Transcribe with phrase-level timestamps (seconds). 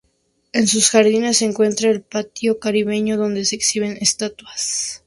[0.51, 4.99] En sus jardines se encuentra el Patio Caribeño, donde se exhiben estatuas.